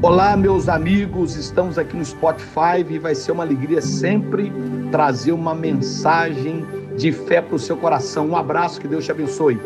[0.00, 4.52] Olá, meus amigos, estamos aqui no Spotify e vai ser uma alegria sempre
[4.92, 6.64] trazer uma mensagem
[6.96, 8.28] de fé para o seu coração.
[8.28, 9.58] Um abraço, que Deus te abençoe.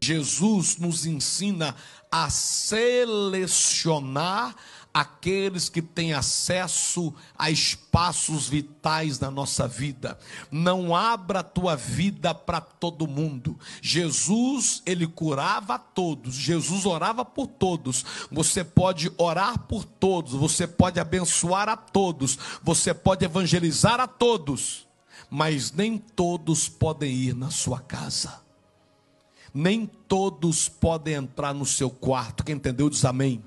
[0.00, 1.74] Jesus nos ensina
[2.08, 3.34] a selecionar
[4.94, 10.16] aqueles que têm acesso a espaços vitais na nossa vida.
[10.52, 13.58] Não abra a tua vida para todo mundo.
[13.82, 16.36] Jesus, ele curava todos.
[16.36, 18.04] Jesus orava por todos.
[18.30, 24.86] Você pode orar por todos, você pode abençoar a todos, você pode evangelizar a todos,
[25.28, 28.44] mas nem todos podem ir na sua casa.
[29.52, 32.44] Nem todos podem entrar no seu quarto.
[32.44, 33.42] Quem entendeu diz amém.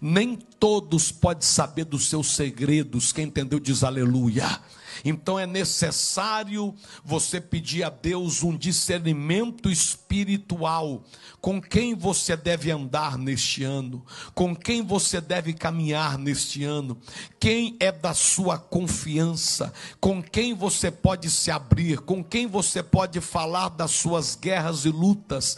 [0.00, 3.12] Nem todos podem saber dos seus segredos.
[3.12, 4.60] Quem entendeu diz aleluia.
[5.04, 6.74] Então é necessário
[7.04, 11.04] você pedir a Deus um discernimento espiritual
[11.40, 16.98] com quem você deve andar neste ano, com quem você deve caminhar neste ano,
[17.38, 23.20] quem é da sua confiança, com quem você pode se abrir, com quem você pode
[23.20, 25.56] falar das suas guerras e lutas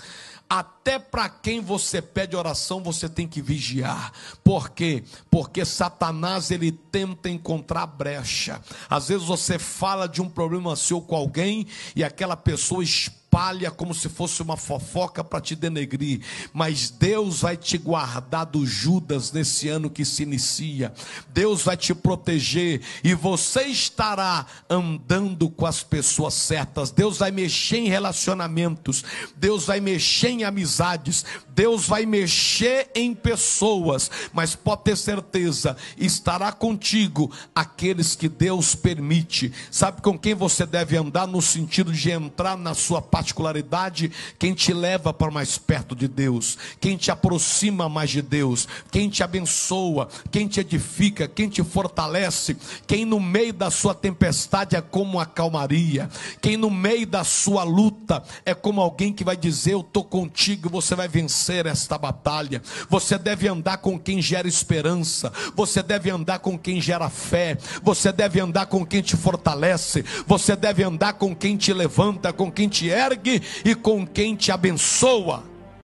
[0.49, 4.13] até para quem você pede oração, você tem que vigiar.
[4.43, 5.05] Por quê?
[5.31, 8.61] Porque Satanás ele tenta encontrar brecha.
[8.89, 13.71] Às vezes você fala de um problema seu com alguém e aquela pessoa espera espalha
[13.71, 16.21] como se fosse uma fofoca para te denegrir,
[16.53, 20.93] mas Deus vai te guardar do Judas nesse ano que se inicia.
[21.33, 26.91] Deus vai te proteger e você estará andando com as pessoas certas.
[26.91, 29.05] Deus vai mexer em relacionamentos,
[29.37, 36.51] Deus vai mexer em amizades, Deus vai mexer em pessoas, mas pode ter certeza, estará
[36.51, 39.53] contigo aqueles que Deus permite.
[39.71, 44.11] Sabe com quem você deve andar no sentido de entrar na sua particularidade?
[44.39, 49.09] Quem te leva para mais perto de Deus, quem te aproxima mais de Deus, quem
[49.09, 52.57] te abençoa, quem te edifica, quem te fortalece,
[52.87, 56.09] quem no meio da sua tempestade é como a calmaria,
[56.41, 60.71] quem no meio da sua luta é como alguém que vai dizer: Eu estou contigo,
[60.71, 62.63] você vai vencer esta batalha.
[62.89, 68.13] Você deve andar com quem gera esperança, você deve andar com quem gera fé, você
[68.13, 72.69] deve andar com quem te fortalece, você deve andar com quem te levanta, com quem
[72.69, 75.45] te ergue e com quem te abençoa.